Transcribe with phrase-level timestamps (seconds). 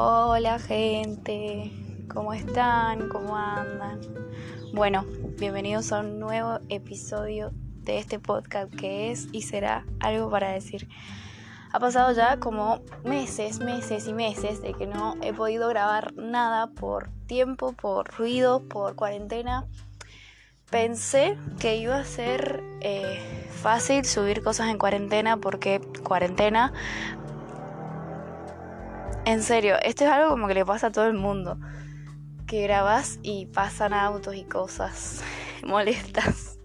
[0.00, 1.72] Hola gente,
[2.08, 3.08] ¿cómo están?
[3.08, 4.00] ¿Cómo andan?
[4.72, 5.04] Bueno,
[5.40, 7.50] bienvenidos a un nuevo episodio
[7.82, 10.88] de este podcast que es y será algo para decir.
[11.72, 16.68] Ha pasado ya como meses, meses y meses de que no he podido grabar nada
[16.68, 19.66] por tiempo, por ruido, por cuarentena.
[20.70, 26.72] Pensé que iba a ser eh, fácil subir cosas en cuarentena porque cuarentena,
[29.24, 31.58] en serio, esto es algo como que le pasa a todo el mundo.
[32.46, 35.22] Que grabas y pasan autos y cosas
[35.64, 36.58] molestas.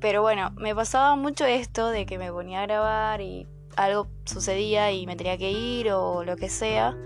[0.00, 4.90] Pero bueno, me pasaba mucho esto de que me ponía a grabar y algo sucedía
[4.90, 6.96] y me tenía que ir o lo que sea.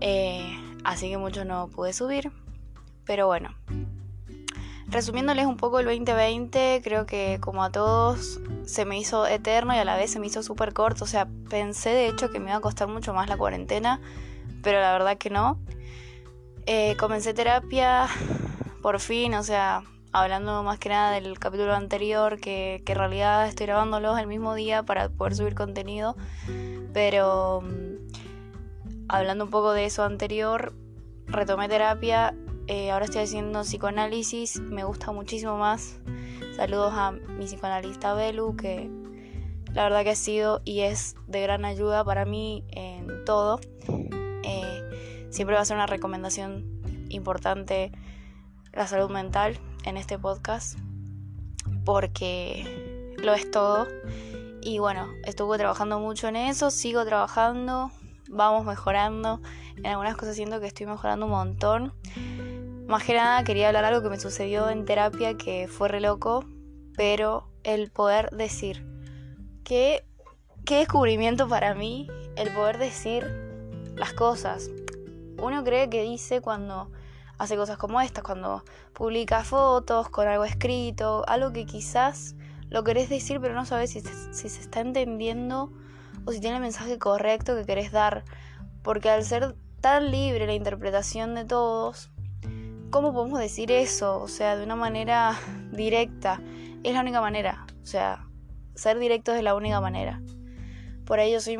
[0.00, 2.32] Eh, así que mucho no pude subir.
[3.04, 3.54] Pero bueno.
[4.88, 9.78] Resumiéndoles un poco el 2020, creo que como a todos se me hizo eterno y
[9.78, 11.04] a la vez se me hizo súper corto.
[11.04, 14.00] O sea, pensé de hecho que me iba a costar mucho más la cuarentena,
[14.62, 15.58] pero la verdad que no.
[16.66, 18.08] Eh, comencé terapia
[18.82, 23.66] por fin, o sea, hablando más que nada del capítulo anterior, que, en realidad estoy
[23.66, 26.16] grabándolos el mismo día para poder subir contenido,
[26.92, 30.72] pero mm, hablando un poco de eso anterior,
[31.26, 32.34] retomé terapia,
[32.68, 35.98] eh, ahora estoy haciendo psicoanálisis, me gusta muchísimo más.
[36.56, 38.90] Saludos a mi psicoanalista Belu, que
[39.72, 43.60] la verdad que ha sido y es de gran ayuda para mí en todo.
[44.42, 47.92] Eh, siempre va a ser una recomendación importante
[48.72, 50.78] la salud mental en este podcast
[51.84, 53.86] porque lo es todo.
[54.60, 57.90] Y bueno, estuve trabajando mucho en eso, sigo trabajando,
[58.28, 59.40] vamos mejorando.
[59.76, 61.92] En algunas cosas siento que estoy mejorando un montón.
[62.86, 66.44] Más que nada quería hablar algo que me sucedió en terapia que fue re loco,
[66.96, 68.86] pero el poder decir
[69.64, 70.04] que
[70.64, 73.24] qué descubrimiento para mí el poder decir
[73.96, 74.70] las cosas.
[75.42, 76.92] Uno cree que dice cuando
[77.38, 78.62] hace cosas como estas, cuando
[78.92, 82.36] publica fotos con algo escrito, algo que quizás
[82.68, 85.72] lo querés decir pero no sabes si, si se está entendiendo
[86.24, 88.24] o si tiene el mensaje correcto que querés dar.
[88.84, 92.12] Porque al ser tan libre la interpretación de todos,
[92.90, 94.20] ¿cómo podemos decir eso?
[94.20, 95.38] O sea, de una manera
[95.72, 96.40] directa.
[96.82, 97.66] Es la única manera.
[97.82, 98.26] O sea,
[98.74, 100.20] ser directo es la única manera.
[101.04, 101.58] Por ello soy,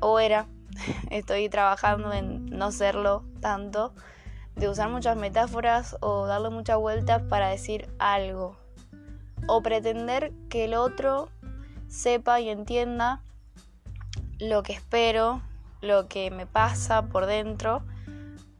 [0.00, 0.48] o era,
[1.10, 3.94] estoy trabajando en no serlo tanto
[4.54, 8.56] de usar muchas metáforas o darle muchas vueltas para decir algo.
[9.48, 11.28] O pretender que el otro
[11.88, 13.22] sepa y entienda
[14.38, 15.42] lo que espero,
[15.80, 17.82] lo que me pasa por dentro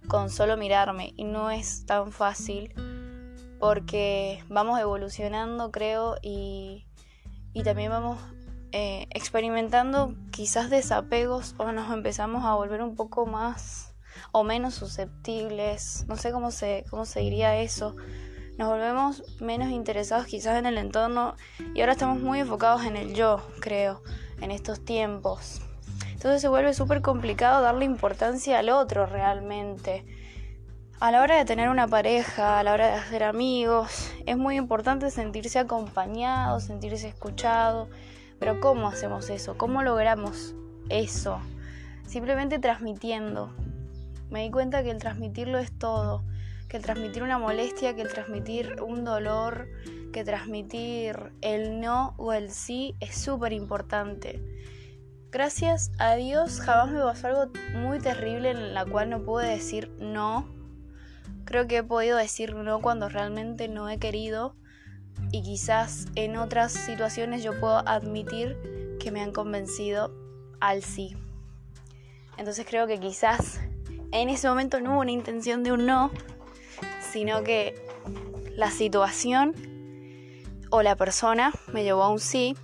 [0.08, 1.12] con solo mirarme.
[1.16, 2.74] Y no es tan fácil
[3.58, 6.86] porque vamos evolucionando, creo, y,
[7.52, 8.18] y también vamos
[8.72, 13.94] eh, experimentando quizás desapegos o nos empezamos a volver un poco más
[14.32, 17.96] o menos susceptibles, no sé cómo se, cómo se diría eso.
[18.58, 21.36] Nos volvemos menos interesados quizás en el entorno
[21.74, 24.02] y ahora estamos muy enfocados en el yo, creo,
[24.40, 25.60] en estos tiempos.
[26.26, 30.04] Entonces se vuelve súper complicado darle importancia al otro realmente.
[30.98, 34.56] A la hora de tener una pareja, a la hora de hacer amigos, es muy
[34.56, 37.88] importante sentirse acompañado, sentirse escuchado.
[38.40, 39.56] Pero ¿cómo hacemos eso?
[39.56, 40.56] ¿Cómo logramos
[40.88, 41.38] eso?
[42.08, 43.54] Simplemente transmitiendo,
[44.28, 46.24] me di cuenta que el transmitirlo es todo,
[46.68, 49.68] que el transmitir una molestia, que el transmitir un dolor,
[50.12, 54.42] que transmitir el no o el sí es súper importante.
[55.30, 59.90] Gracias a Dios jamás me pasó algo muy terrible en la cual no pude decir
[59.98, 60.48] no.
[61.44, 64.54] Creo que he podido decir no cuando realmente no he querido
[65.32, 70.14] y quizás en otras situaciones yo puedo admitir que me han convencido
[70.60, 71.16] al sí.
[72.36, 73.60] Entonces creo que quizás
[74.12, 76.10] en ese momento no hubo una intención de un no,
[77.12, 77.74] sino que
[78.54, 79.54] la situación
[80.70, 82.56] o la persona me llevó a un sí.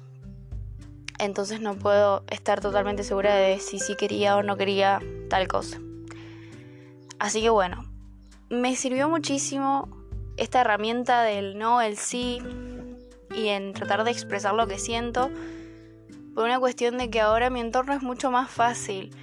[1.23, 5.79] Entonces no puedo estar totalmente segura de si sí quería o no quería tal cosa.
[7.19, 7.85] Así que bueno,
[8.51, 9.89] me sirvió muchísimo
[10.37, 12.43] esta herramienta del no, el sí
[13.35, 15.31] y en tratar de expresar lo que siento
[16.35, 19.15] por una cuestión de que ahora mi entorno es mucho más fácil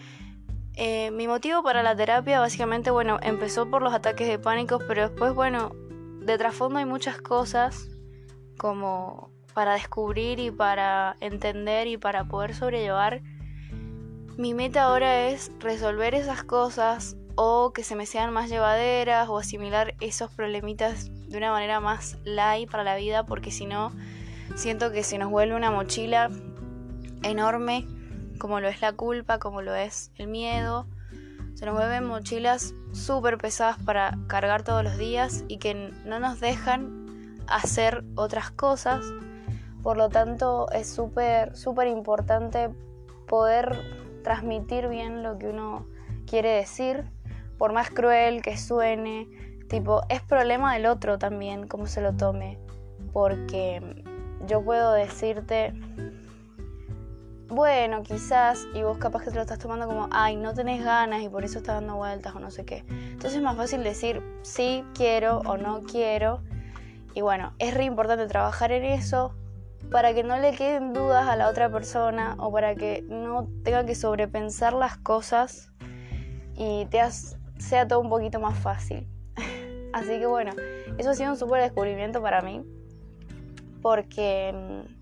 [0.82, 5.10] eh, mi motivo para la terapia básicamente, bueno, empezó por los ataques de pánico, pero
[5.10, 5.76] después, bueno,
[6.22, 7.90] de trasfondo hay muchas cosas
[8.58, 13.22] como para descubrir y para entender y para poder sobrellevar.
[14.38, 19.38] Mi meta ahora es resolver esas cosas o que se me sean más llevaderas o
[19.38, 23.92] asimilar esos problemitas de una manera más light para la vida porque si no
[24.56, 26.30] siento que se nos vuelve una mochila
[27.24, 27.86] enorme
[28.40, 30.88] como lo es la culpa, como lo es el miedo,
[31.54, 36.40] se nos vuelven mochilas súper pesadas para cargar todos los días y que no nos
[36.40, 39.04] dejan hacer otras cosas.
[39.84, 42.70] Por lo tanto, es súper, súper importante
[43.28, 43.80] poder
[44.24, 45.88] transmitir bien lo que uno
[46.28, 47.06] quiere decir,
[47.58, 49.28] por más cruel que suene.
[49.70, 52.58] Tipo, es problema del otro también, cómo se lo tome.
[53.14, 54.04] Porque
[54.46, 55.74] yo puedo decirte,
[57.48, 61.22] bueno, quizás, y vos capaz que te lo estás tomando como, ay, no tenés ganas
[61.24, 62.84] y por eso estás dando vueltas o no sé qué.
[62.90, 66.42] Entonces es más fácil decir sí quiero o no quiero.
[67.16, 69.34] Y bueno, es re importante trabajar en eso
[69.92, 73.86] para que no le queden dudas a la otra persona o para que no tenga
[73.86, 75.72] que sobrepensar las cosas
[76.56, 77.02] y te
[77.58, 79.08] sea todo un poquito más fácil.
[79.94, 80.52] Así que bueno,
[80.98, 82.64] eso ha sido un súper descubrimiento para mí
[83.82, 85.00] porque mm,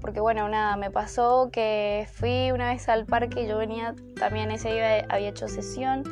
[0.00, 4.72] porque bueno, nada, me pasó que fui una vez al parque, yo venía también ese
[4.72, 6.04] día había hecho sesión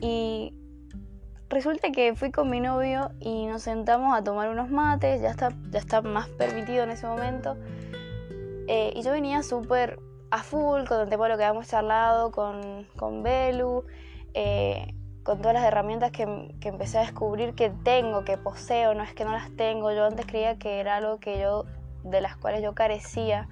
[0.00, 0.54] y
[1.52, 5.50] resulta que fui con mi novio y nos sentamos a tomar unos mates, ya está,
[5.70, 7.56] ya está más permitido en ese momento.
[8.68, 10.00] Eh, y yo venía súper
[10.30, 13.84] a full con el tema de lo que habíamos charlado con, con Belu,
[14.32, 14.94] eh,
[15.24, 19.12] con todas las herramientas que, que empecé a descubrir que tengo, que poseo, no es
[19.12, 21.66] que no las tengo, yo antes creía que era algo que yo
[22.02, 23.48] de las cuales yo carecía.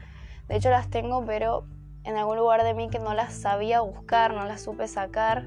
[0.49, 1.67] De hecho las tengo, pero
[2.05, 5.44] en algún lugar de mí que no las sabía buscar, no las supe sacar.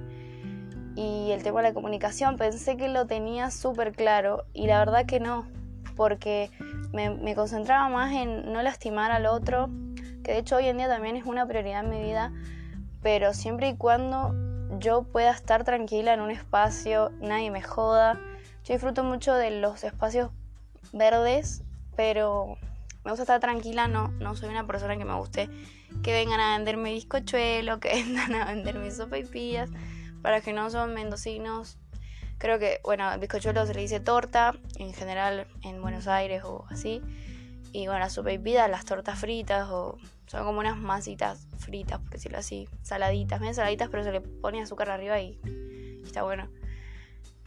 [0.95, 5.06] Y el tema de la comunicación pensé que lo tenía súper claro y la verdad
[5.06, 5.48] que no,
[5.95, 6.51] porque
[6.92, 9.69] me, concentraba más en no lastimar al otro,
[10.24, 12.31] que de hecho hoy en día también es una prioridad en mi vida,
[13.01, 14.36] pero siempre y cuando
[14.80, 18.19] yo pueda estar tranquila en un espacio, nadie me joda.
[18.63, 20.31] Yo disfruto mucho de los espacios
[20.94, 21.63] verdes,
[21.95, 22.57] pero
[23.04, 25.50] me gusta estar tranquila, no, no soy una persona que me guste
[26.01, 29.69] que vengan a venderme bizcochuelo, que vengan a venderme sopaipillas,
[30.24, 31.78] para que no son mendocinos.
[32.40, 37.02] Creo que, bueno, bizcochuelo se le dice torta, en general en Buenos Aires o así.
[37.72, 42.40] Y bueno, las sopaipillas, las tortas fritas o son como unas masitas fritas, por decirlo
[42.40, 45.40] así, saladitas, medio saladitas, pero se le pone azúcar arriba y,
[46.04, 46.50] está bueno.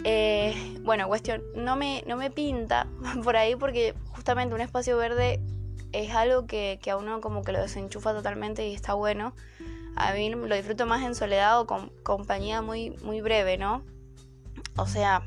[0.05, 2.87] Eh, bueno, cuestión, no me, no me pinta
[3.25, 5.41] por ahí porque justamente un espacio verde
[5.93, 9.35] es algo que, a uno como que lo desenchufa totalmente y está bueno.
[9.97, 13.83] A mí lo disfruto más en soledad o con compañía muy, muy breve, ¿no?
[14.77, 15.23] O sea,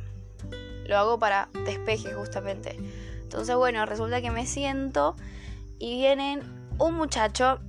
[0.86, 2.78] lo hago para despeje justamente.
[3.22, 5.16] Entonces, bueno, resulta que me siento
[5.78, 6.42] y vienen
[6.78, 7.60] un muchacho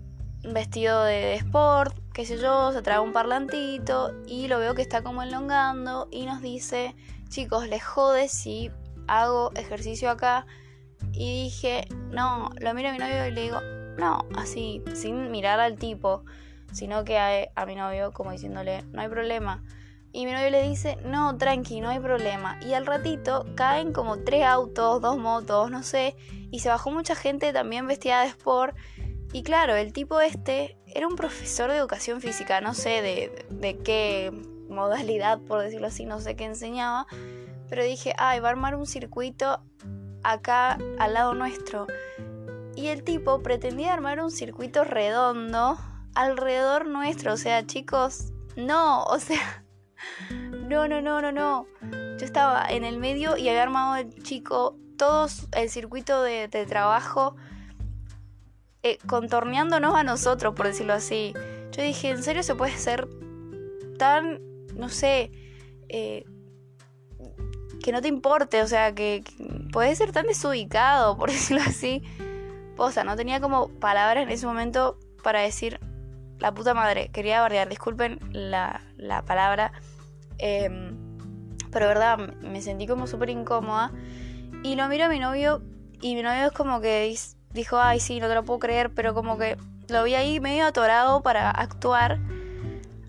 [0.42, 5.02] vestido de, sport, qué sé yo, se trae un parlantito y lo veo que está
[5.02, 6.94] como enlongando y nos dice,
[7.28, 8.70] chicos, les jode si
[9.06, 10.46] hago ejercicio acá
[11.12, 13.60] y dije, no, lo miro a mi novio y le digo,
[13.98, 16.24] no, así, sin mirar al tipo,
[16.72, 19.62] sino que a, mi novio como diciéndole, no hay problema.
[20.12, 22.58] Y mi novio le dice, no, tranqui, no hay problema.
[22.62, 26.16] Y al ratito caen como tres autos, dos motos, no sé.
[26.50, 28.76] Y se bajó mucha gente también vestida de sport.
[29.32, 33.78] Y claro, el tipo este era un profesor de educación física, no sé de, de
[33.78, 34.32] qué
[34.68, 37.06] modalidad, por decirlo así, no sé qué enseñaba.
[37.68, 39.62] Pero dije, ay, va a armar un circuito
[40.24, 41.86] acá al lado nuestro.
[42.74, 45.78] Y el tipo pretendía armar un circuito redondo
[46.14, 47.32] alrededor nuestro.
[47.32, 49.64] O sea, chicos, no, o sea,
[50.30, 51.66] no, no, no, no, no.
[52.18, 57.34] Yo estaba en el medio y había armado el chico todo el circuito de, trabajo
[58.82, 61.32] eh, contorneándonos a nosotros, por decirlo así.
[61.72, 63.08] Yo dije, ¿en serio se puede ser
[63.98, 64.40] tan,
[64.74, 65.30] no sé,
[65.88, 66.24] eh,
[67.82, 69.24] que no te importe, o sea, que,
[69.72, 72.02] puede ser tan desubicado, por decirlo así.
[72.76, 75.80] O sea, no tenía como palabras en ese momento para decir
[76.40, 77.10] la puta madre.
[77.12, 79.72] Quería bardear, disculpen la, la palabra.
[80.38, 80.96] Em,
[81.70, 83.92] pero verdad, me sentí como súper incómoda.
[84.62, 85.62] Y lo miro a mi novio
[86.00, 87.14] y mi novio es como que
[87.52, 89.56] dijo, ay, sí, no te lo puedo creer, pero como que
[89.88, 92.18] lo vi ahí medio atorado para actuar.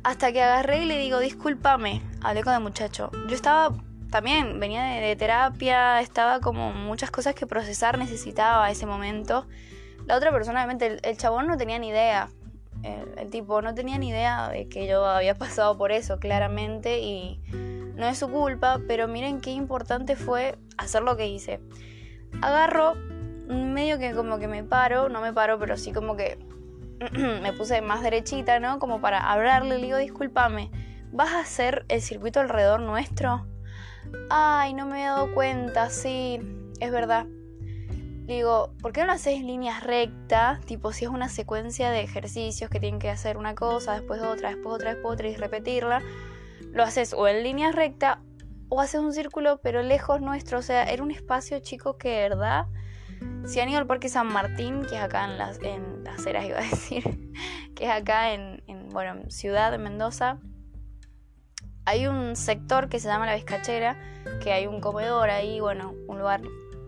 [0.03, 3.11] Hasta que agarré y le digo, discúlpame, hablé con el muchacho.
[3.27, 3.71] Yo estaba
[4.11, 9.47] también venía de, terapia, estaba como muchas cosas que procesar necesitaba ese momento.
[10.05, 12.29] La otra persona, obviamente, el, chabón no tenía ni idea.
[12.83, 17.41] El, tipo no tenía ni idea de que yo había pasado por eso, claramente, y
[17.95, 21.59] no es su culpa, pero miren qué importante fue hacer lo que hice.
[22.41, 22.95] Agarro,
[23.47, 26.37] medio que como que me paro, no me paro, pero sí como que
[27.11, 28.79] me puse más derechita, ¿no?
[28.79, 30.71] Como para hablarle, le digo, discúlpame,
[31.11, 33.45] ¿vas a hacer el circuito alrededor nuestro?
[34.29, 36.39] Ay, no me he dado cuenta, sí,
[36.79, 37.25] es verdad.
[38.31, 40.61] Digo, ¿por qué no lo haces en líneas rectas?
[40.61, 44.51] Tipo, si es una secuencia de ejercicios que tienen que hacer una cosa, después otra,
[44.51, 46.01] después otra, después otra y repetirla,
[46.71, 48.21] lo haces o en línea recta
[48.69, 50.59] o haces un círculo pero lejos nuestro.
[50.59, 52.67] O sea, era un espacio chico que verdad,
[53.45, 56.57] si han ido al Parque San Martín, que es acá en las, en las iba
[56.57, 57.33] a decir,
[57.75, 60.39] que es acá en, en, bueno, en Ciudad de Mendoza,
[61.83, 63.97] hay un sector que se llama La Vizcachera,
[64.41, 66.39] que hay un comedor ahí, bueno, un lugar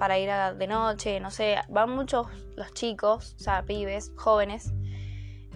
[0.03, 4.74] para ir a, de noche, no sé, van muchos los chicos, o sea, pibes, jóvenes.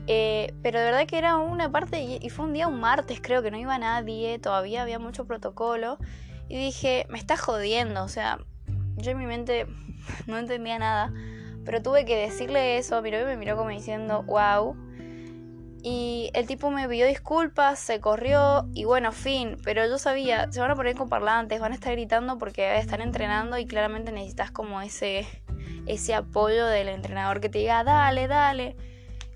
[0.07, 3.43] Eh, pero de verdad que era una parte, y, fue un día, un martes creo
[3.43, 5.97] que no iba nadie, todavía había mucho protocolo.
[6.47, 8.39] Y dije, me está jodiendo, o sea,
[8.95, 9.67] yo en mi mente
[10.27, 11.11] no entendía nada.
[11.65, 14.77] Pero tuve que decirle eso, miró y me miró como diciendo, wow,
[15.83, 19.57] y el tipo me pidió disculpas, se corrió y bueno, fin.
[19.63, 23.01] Pero yo sabía, se van a poner con parlantes, van a estar gritando porque están
[23.01, 25.27] entrenando y claramente necesitas como ese,
[25.85, 28.75] ese apoyo del entrenador que te diga, dale, dale.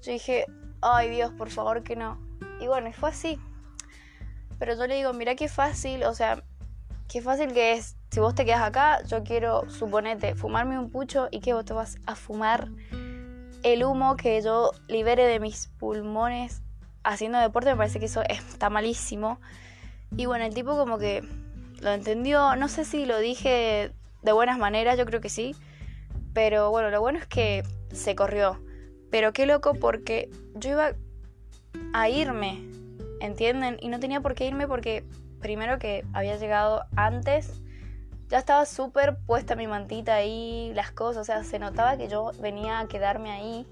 [0.02, 0.46] Yo dije,
[0.82, 2.20] ay Dios, por favor que no.
[2.60, 3.40] Y bueno, fue así.
[4.58, 6.44] Pero yo le digo, mira qué fácil, o sea,
[7.08, 7.98] qué fácil que es.
[8.12, 11.74] Si vos te quedas acá, yo quiero, suponete, fumarme un pucho y que vos te
[11.74, 12.70] vas a fumar
[13.64, 16.62] el humo que yo libere de mis pulmones
[17.04, 19.40] haciendo deporte, me parece que eso está malísimo.
[20.16, 21.24] Y bueno, el tipo como que
[21.82, 23.92] lo entendió, no sé si lo dije
[24.22, 25.56] de buenas maneras, yo creo que sí,
[26.34, 28.62] pero bueno, lo bueno es que se corrió.
[29.10, 30.92] Pero qué loco porque yo iba
[31.94, 32.62] a irme,
[33.20, 33.78] ¿entienden?
[33.82, 35.04] Y no tenía por qué irme porque
[35.42, 37.62] primero que había llegado antes
[38.32, 42.32] ya estaba súper puesta mi mantita ahí, las cosas, o sea, se notaba que yo
[42.40, 43.68] venía a quedarme ahí.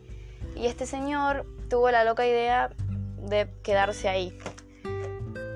[0.53, 2.69] Y este señor tuvo la loca idea
[3.15, 4.37] de quedarse ahí.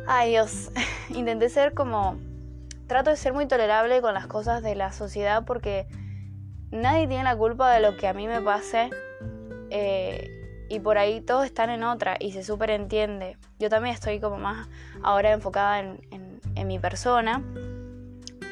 [0.07, 0.71] Ay Dios,
[1.09, 2.17] intenté ser como...
[2.87, 5.85] Trato de ser muy tolerable con las cosas de la sociedad porque
[6.71, 8.89] nadie tiene la culpa de lo que a mí me pase.
[9.69, 13.37] Eh, y por ahí todos están en otra y se súper entiende.
[13.59, 14.69] Yo también estoy como más
[15.01, 15.99] ahora enfocada en,
[16.55, 17.43] en mi persona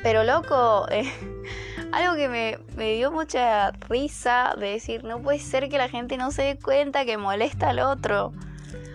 [0.04, 1.12] pero loco, eh,
[1.92, 6.18] algo que me, me, dio mucha risa de decir, no puede ser que la gente
[6.18, 8.32] no se dé cuenta que molesta al otro.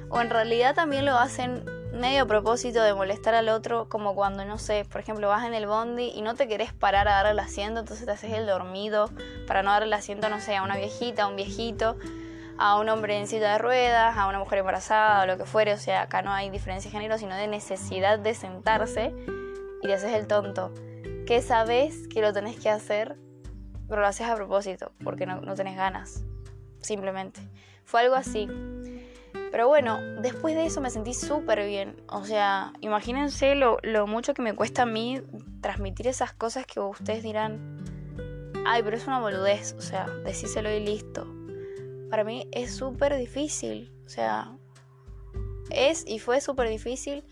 [0.09, 4.45] O en realidad también lo hacen medio a propósito de molestar al otro, como cuando,
[4.45, 7.33] no sé, por ejemplo, vas en el bondi y no te querés parar a darle
[7.33, 9.11] el asiento, entonces te haces el dormido
[9.47, 11.97] para no darle el asiento, no sé, a una viejita, a un viejito,
[12.59, 15.73] a un hombre en silla de ruedas, a una mujer embarazada, o lo que fuere.
[15.73, 19.15] O sea, acá no hay diferencia de género, sino de necesidad de sentarse
[19.83, 20.73] y te haces el tonto
[21.27, 23.17] que sabes que lo tenés que hacer,
[23.89, 26.25] pero lo haces a propósito, porque no, tenés ganas,
[26.81, 27.41] simplemente.
[27.85, 28.49] Fue algo así.
[29.51, 31.97] Pero bueno, después de eso me sentí súper bien.
[32.09, 35.21] O sea, imagínense lo, lo, mucho que me cuesta a mí
[35.61, 37.77] transmitir esas cosas que ustedes dirán,
[38.65, 39.75] ay, pero es una boludez.
[39.79, 41.27] O sea, decíselo y listo.
[42.09, 43.93] Para mí es súper difícil.
[44.05, 44.57] O sea,
[45.71, 47.25] es y fue súper difícil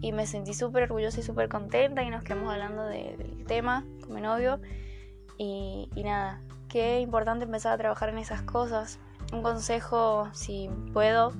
[0.00, 4.14] y me sentí súper orgullosa y súper contenta y nos quedamos hablando del tema con
[4.14, 4.60] mi novio
[5.42, 8.98] y, nada, qué importante empezar a trabajar en esas cosas.
[9.32, 11.32] Un consejo, si puedo,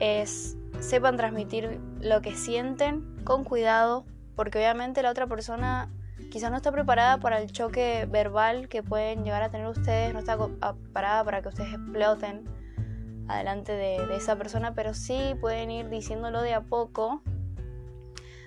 [0.00, 4.04] es sepan transmitir lo que sienten con cuidado,
[4.34, 5.88] porque obviamente la otra persona
[6.30, 10.18] quizás no está preparada para el choque verbal que pueden llegar a tener ustedes, no
[10.18, 12.44] está preparada para que ustedes exploten
[13.28, 17.22] adelante de, de esa persona, pero sí pueden ir diciéndolo de a poco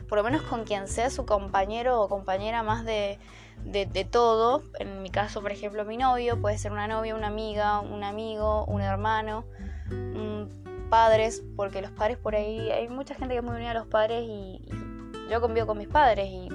[0.09, 3.19] por lo menos con quien sea su compañero o compañera más de,
[3.63, 4.63] de, todo.
[4.79, 8.65] En mi caso, por ejemplo, mi novio, puede ser una novia, una amiga, un amigo,
[8.65, 9.45] un hermano,
[10.89, 13.87] padres, porque los padres por ahí, hay mucha gente que es muy unida a los
[13.87, 14.61] padres y,
[15.29, 16.49] yo convivo con mis padres y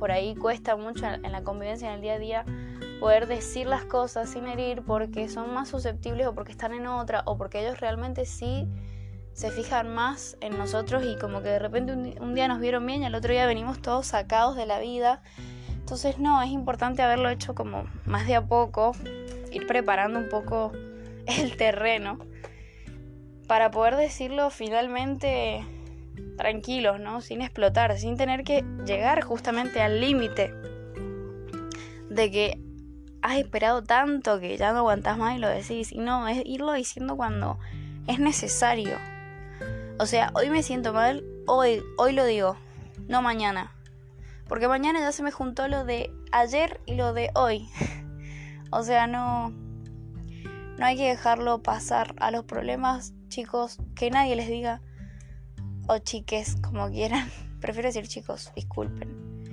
[0.00, 2.44] por ahí cuesta mucho en la convivencia en el día a día
[2.98, 7.22] poder decir las cosas sin herir porque son más susceptibles o porque están en otra
[7.26, 8.66] o porque ellos realmente sí
[9.36, 13.02] se fijan más en nosotros y como que de repente un, día nos vieron bien
[13.02, 15.22] y al otro día venimos todos sacados de la vida.
[15.68, 18.92] Entonces no, es importante haberlo hecho como más de a poco,
[19.52, 20.72] ir preparando un poco
[21.26, 22.18] el terreno
[23.46, 25.66] para poder decirlo finalmente
[26.38, 27.20] tranquilos, ¿no?
[27.20, 30.54] Sin explotar, sin tener que llegar justamente al límite
[32.08, 32.60] de que
[33.20, 35.92] has esperado tanto que ya no aguantas más y lo decís.
[35.92, 37.58] Y no, es irlo diciendo cuando
[38.06, 38.96] es necesario.
[39.98, 42.58] O sea, hoy me siento mal, hoy, hoy lo digo,
[43.08, 43.72] no mañana.
[44.46, 47.68] Porque mañana ya se me juntó lo de ayer y lo de hoy.
[48.70, 49.50] o sea, no.
[50.78, 54.82] No hay que dejarlo pasar a los problemas, chicos, que nadie les diga.
[55.88, 57.30] O chiques, como quieran.
[57.62, 59.44] Prefiero decir chicos, disculpen.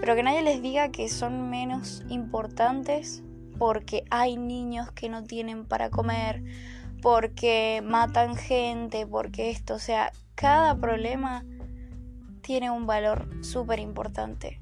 [0.00, 3.24] Pero que nadie les diga que son menos importantes
[3.58, 6.44] porque hay niños que no tienen para comer,
[7.02, 11.44] porque matan gente, porque esto, o sea, cada problema
[12.42, 14.60] tiene un valor súper importante,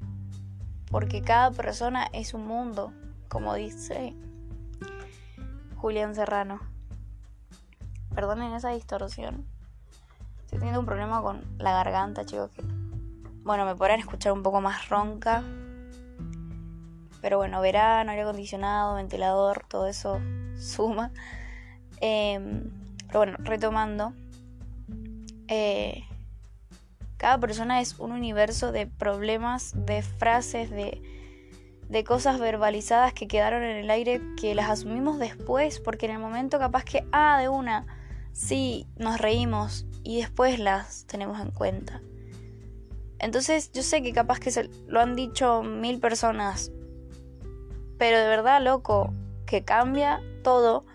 [0.89, 2.91] porque cada persona es un mundo,
[3.29, 4.15] como dice
[5.77, 6.59] Julián Serrano.
[8.13, 9.45] Perdonen esa distorsión.
[10.41, 12.51] Estoy teniendo un problema con la garganta, chicos.
[13.43, 15.43] Bueno, me podrán escuchar un poco más ronca.
[17.21, 20.19] Pero bueno, verano, aire acondicionado, ventilador, todo eso
[20.57, 21.11] suma.
[22.01, 22.69] Em,
[23.07, 24.13] pero bueno, retomando.
[25.47, 26.03] Eh,
[27.17, 31.01] cada persona es un universo de problemas, de frases, de,
[31.87, 36.19] de cosas verbalizadas que quedaron en el aire que las asumimos después, porque en el
[36.19, 37.85] momento capaz que, ah, de una,
[38.33, 42.01] sí, nos reímos, y después las tenemos en cuenta.
[43.19, 46.71] Entonces yo sé que capaz que se lo han dicho mil personas,
[47.99, 49.13] pero de verdad, loco,
[49.45, 50.85] que cambia todo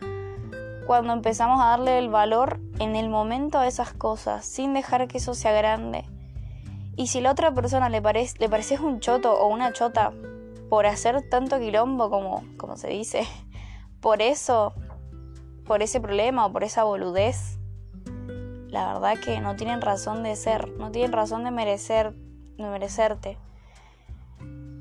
[0.87, 5.19] cuando empezamos a darle el valor en el momento a esas cosas, sin dejar que
[5.19, 6.05] eso sea grande.
[6.97, 10.13] Y si la otra persona le, parece, le pareces un choto o una chota
[10.71, 13.27] por hacer tanto quilombo como, como se dice,
[14.01, 14.75] por eso,
[15.67, 17.59] por ese problema o por esa boludez,
[18.69, 22.15] la verdad que no tienen razón de ser, no tienen razón de merecer,
[22.57, 23.39] de merecerte.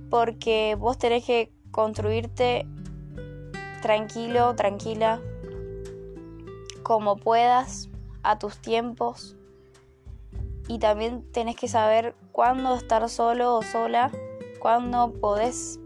[0.09, 2.67] Porque vos tenés que construirte
[3.81, 5.19] tranquilo, tranquila,
[6.85, 7.89] como puedas,
[8.21, 9.35] a tus tiempos.
[10.67, 14.11] Y también tenés que saber cuándo estar solo o sola,
[14.59, 15.79] cuándo podés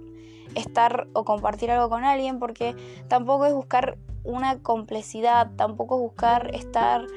[0.55, 2.75] estar o compartir algo con alguien, porque
[3.07, 7.07] tampoco es buscar una complicidad, tampoco es buscar estar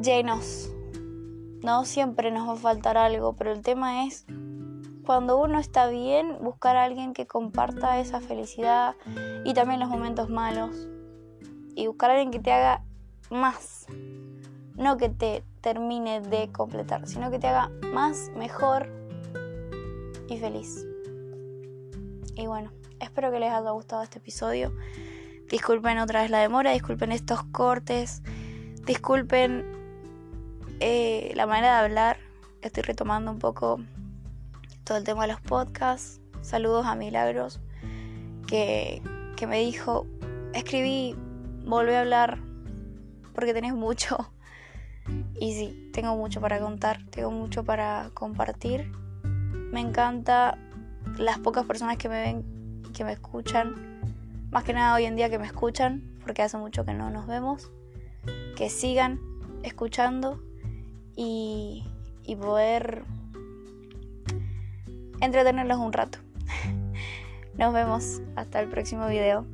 [0.00, 0.68] llenos.
[1.62, 4.26] No siempre nos va a faltar algo, pero el tema es
[5.06, 8.96] cuando uno está bien, buscar a alguien que comparta esa felicidad
[9.44, 10.88] y también los momentos malos.
[11.74, 12.82] Y buscar a alguien que te haga
[13.30, 13.86] más.
[14.76, 18.88] No que te termine de completar, sino que te haga más, mejor
[20.28, 20.86] y feliz.
[22.36, 24.72] Y bueno, espero que les haya gustado este episodio.
[25.48, 28.22] Disculpen otra vez la demora, disculpen estos cortes,
[28.86, 29.64] disculpen
[30.80, 32.18] eh, la manera de hablar.
[32.60, 33.80] Estoy retomando un poco
[34.84, 36.20] todo el tema de los podcasts.
[36.40, 37.60] Saludos a Milagros,
[38.46, 39.02] que,
[39.36, 40.06] que me dijo,
[40.52, 41.16] escribí,
[41.64, 42.38] volví a hablar,
[43.34, 44.16] porque tenés mucho.
[45.38, 48.90] Y sí, tengo mucho para contar, tengo mucho para compartir.
[49.22, 50.56] Me encanta
[51.18, 54.00] las pocas personas que me ven y que me escuchan.
[54.50, 57.26] Más que nada hoy en día que me escuchan, porque hace mucho que no nos
[57.26, 57.70] vemos.
[58.56, 59.20] Que sigan
[59.62, 60.40] escuchando
[61.16, 61.84] y,
[62.40, 63.04] poder
[65.20, 66.18] entretenerlos un rato.
[67.58, 69.46] Nos vemos hasta el próximo video.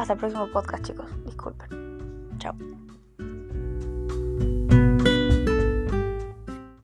[0.00, 1.06] Hasta el próximo podcast, chicos.
[1.26, 2.38] Disculpen.
[2.38, 2.54] Chao.